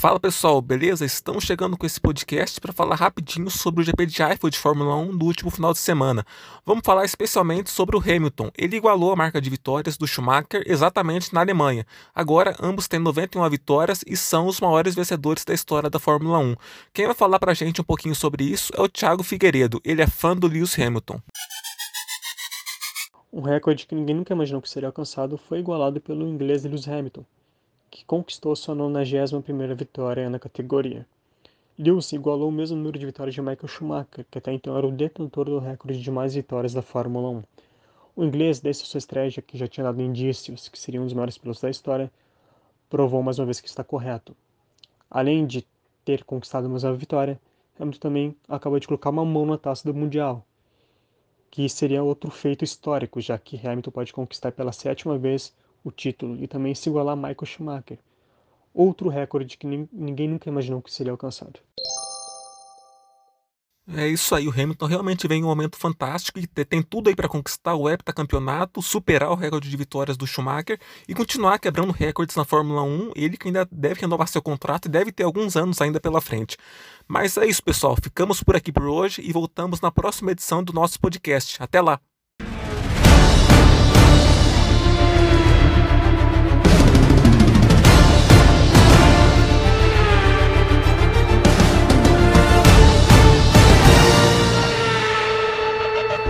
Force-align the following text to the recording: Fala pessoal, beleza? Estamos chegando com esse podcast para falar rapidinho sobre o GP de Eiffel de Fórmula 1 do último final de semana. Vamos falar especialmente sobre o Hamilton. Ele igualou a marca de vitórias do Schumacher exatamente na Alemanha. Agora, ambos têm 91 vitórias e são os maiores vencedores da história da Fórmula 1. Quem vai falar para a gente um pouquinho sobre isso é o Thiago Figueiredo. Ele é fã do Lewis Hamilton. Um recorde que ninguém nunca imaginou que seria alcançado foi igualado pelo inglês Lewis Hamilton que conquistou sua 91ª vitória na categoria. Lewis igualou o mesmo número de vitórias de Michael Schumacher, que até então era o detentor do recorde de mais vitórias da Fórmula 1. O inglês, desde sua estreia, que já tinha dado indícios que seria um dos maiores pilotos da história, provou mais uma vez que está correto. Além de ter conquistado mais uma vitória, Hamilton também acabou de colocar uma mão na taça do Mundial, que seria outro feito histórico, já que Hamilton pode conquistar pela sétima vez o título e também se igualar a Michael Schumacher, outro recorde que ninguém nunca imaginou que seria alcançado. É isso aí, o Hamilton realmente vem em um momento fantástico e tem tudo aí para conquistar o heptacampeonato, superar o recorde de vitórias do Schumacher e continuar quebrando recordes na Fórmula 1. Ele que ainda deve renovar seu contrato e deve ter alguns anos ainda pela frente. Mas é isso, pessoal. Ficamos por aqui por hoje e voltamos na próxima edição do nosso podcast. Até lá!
Fala 0.00 0.18
pessoal, 0.18 0.62
beleza? 0.62 1.04
Estamos 1.04 1.44
chegando 1.44 1.76
com 1.76 1.84
esse 1.84 2.00
podcast 2.00 2.58
para 2.58 2.72
falar 2.72 2.96
rapidinho 2.96 3.50
sobre 3.50 3.82
o 3.82 3.84
GP 3.84 4.06
de 4.06 4.22
Eiffel 4.22 4.48
de 4.48 4.58
Fórmula 4.58 4.96
1 4.96 5.14
do 5.14 5.26
último 5.26 5.50
final 5.50 5.74
de 5.74 5.78
semana. 5.78 6.24
Vamos 6.64 6.80
falar 6.86 7.04
especialmente 7.04 7.68
sobre 7.68 7.94
o 7.94 8.00
Hamilton. 8.00 8.50
Ele 8.56 8.78
igualou 8.78 9.12
a 9.12 9.16
marca 9.16 9.42
de 9.42 9.50
vitórias 9.50 9.98
do 9.98 10.06
Schumacher 10.06 10.62
exatamente 10.64 11.34
na 11.34 11.42
Alemanha. 11.42 11.84
Agora, 12.14 12.56
ambos 12.62 12.88
têm 12.88 12.98
91 12.98 13.46
vitórias 13.50 14.02
e 14.06 14.16
são 14.16 14.46
os 14.46 14.58
maiores 14.58 14.94
vencedores 14.94 15.44
da 15.44 15.52
história 15.52 15.90
da 15.90 15.98
Fórmula 15.98 16.38
1. 16.38 16.56
Quem 16.94 17.04
vai 17.04 17.14
falar 17.14 17.38
para 17.38 17.52
a 17.52 17.54
gente 17.54 17.82
um 17.82 17.84
pouquinho 17.84 18.14
sobre 18.14 18.44
isso 18.44 18.72
é 18.74 18.80
o 18.80 18.88
Thiago 18.88 19.22
Figueiredo. 19.22 19.82
Ele 19.84 20.00
é 20.00 20.06
fã 20.06 20.34
do 20.34 20.46
Lewis 20.46 20.78
Hamilton. 20.78 21.20
Um 23.30 23.42
recorde 23.42 23.86
que 23.86 23.94
ninguém 23.94 24.16
nunca 24.16 24.32
imaginou 24.32 24.62
que 24.62 24.70
seria 24.70 24.88
alcançado 24.88 25.36
foi 25.36 25.58
igualado 25.58 26.00
pelo 26.00 26.26
inglês 26.26 26.64
Lewis 26.64 26.88
Hamilton 26.88 27.22
que 27.90 28.04
conquistou 28.04 28.54
sua 28.54 28.74
91ª 28.74 29.74
vitória 29.74 30.30
na 30.30 30.38
categoria. 30.38 31.06
Lewis 31.78 32.12
igualou 32.12 32.48
o 32.48 32.52
mesmo 32.52 32.76
número 32.76 32.98
de 32.98 33.06
vitórias 33.06 33.34
de 33.34 33.40
Michael 33.40 33.66
Schumacher, 33.66 34.26
que 34.30 34.38
até 34.38 34.52
então 34.52 34.76
era 34.76 34.86
o 34.86 34.92
detentor 34.92 35.46
do 35.46 35.58
recorde 35.58 36.00
de 36.00 36.10
mais 36.10 36.34
vitórias 36.34 36.74
da 36.74 36.82
Fórmula 36.82 37.30
1. 37.30 37.42
O 38.16 38.24
inglês, 38.24 38.60
desde 38.60 38.84
sua 38.84 38.98
estreia, 38.98 39.30
que 39.42 39.56
já 39.56 39.66
tinha 39.66 39.84
dado 39.84 40.00
indícios 40.00 40.68
que 40.68 40.78
seria 40.78 41.00
um 41.00 41.04
dos 41.04 41.14
maiores 41.14 41.38
pilotos 41.38 41.62
da 41.62 41.70
história, 41.70 42.10
provou 42.88 43.22
mais 43.22 43.38
uma 43.38 43.46
vez 43.46 43.60
que 43.60 43.68
está 43.68 43.82
correto. 43.82 44.36
Além 45.10 45.46
de 45.46 45.66
ter 46.04 46.22
conquistado 46.24 46.68
mais 46.68 46.84
uma 46.84 46.94
vitória, 46.94 47.40
Hamilton 47.78 47.98
também 47.98 48.36
acabou 48.46 48.78
de 48.78 48.86
colocar 48.86 49.10
uma 49.10 49.24
mão 49.24 49.46
na 49.46 49.56
taça 49.56 49.90
do 49.90 49.98
Mundial, 49.98 50.44
que 51.50 51.68
seria 51.68 52.02
outro 52.02 52.30
feito 52.30 52.62
histórico, 52.62 53.20
já 53.20 53.38
que 53.38 53.56
Hamilton 53.56 53.90
pode 53.90 54.12
conquistar 54.12 54.52
pela 54.52 54.70
sétima 54.70 55.16
vez 55.16 55.54
o 55.84 55.90
título 55.90 56.36
e 56.42 56.46
também 56.46 56.74
se 56.74 56.88
igualar 56.88 57.12
a 57.12 57.16
Michael 57.16 57.46
Schumacher, 57.46 57.98
outro 58.74 59.08
recorde 59.08 59.56
que 59.56 59.66
ninguém 59.66 60.28
nunca 60.28 60.48
imaginou 60.48 60.82
que 60.82 60.92
seria 60.92 61.12
alcançado. 61.12 61.60
É 63.92 64.06
isso 64.06 64.36
aí, 64.36 64.46
o 64.46 64.52
Hamilton 64.52 64.86
realmente 64.86 65.26
vem 65.26 65.40
em 65.40 65.44
um 65.44 65.48
momento 65.48 65.76
fantástico 65.76 66.38
e 66.38 66.46
tem 66.46 66.80
tudo 66.80 67.08
aí 67.08 67.16
para 67.16 67.28
conquistar 67.28 67.74
o 67.74 67.90
heptacampeonato, 67.90 68.80
superar 68.80 69.30
o 69.30 69.34
recorde 69.34 69.68
de 69.68 69.76
vitórias 69.76 70.16
do 70.16 70.28
Schumacher 70.28 70.78
e 71.08 71.14
continuar 71.14 71.58
quebrando 71.58 71.90
recordes 71.92 72.36
na 72.36 72.44
Fórmula 72.44 72.82
1. 72.82 73.12
Ele 73.16 73.36
que 73.36 73.48
ainda 73.48 73.66
deve 73.70 74.02
renovar 74.02 74.28
seu 74.28 74.40
contrato 74.40 74.86
e 74.86 74.88
deve 74.88 75.10
ter 75.10 75.24
alguns 75.24 75.56
anos 75.56 75.80
ainda 75.80 75.98
pela 75.98 76.20
frente. 76.20 76.56
Mas 77.08 77.36
é 77.36 77.46
isso, 77.46 77.62
pessoal. 77.64 77.96
Ficamos 78.00 78.42
por 78.44 78.54
aqui 78.54 78.70
por 78.70 78.84
hoje 78.84 79.22
e 79.24 79.32
voltamos 79.32 79.80
na 79.80 79.90
próxima 79.90 80.30
edição 80.30 80.62
do 80.62 80.72
nosso 80.72 81.00
podcast. 81.00 81.60
Até 81.60 81.80
lá! 81.80 82.00